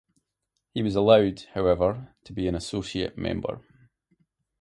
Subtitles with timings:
[0.73, 3.61] He was allowed, however, to be an associate member.